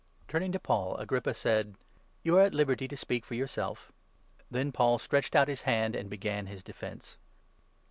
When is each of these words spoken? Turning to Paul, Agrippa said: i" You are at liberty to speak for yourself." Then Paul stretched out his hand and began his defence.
Turning 0.27 0.51
to 0.51 0.57
Paul, 0.57 0.97
Agrippa 0.97 1.31
said: 1.31 1.75
i" 1.77 1.81
You 2.23 2.37
are 2.39 2.41
at 2.41 2.55
liberty 2.55 2.87
to 2.87 2.97
speak 2.97 3.23
for 3.23 3.35
yourself." 3.35 3.91
Then 4.49 4.71
Paul 4.71 4.97
stretched 4.97 5.35
out 5.35 5.47
his 5.47 5.61
hand 5.61 5.95
and 5.95 6.09
began 6.09 6.47
his 6.47 6.63
defence. 6.63 7.19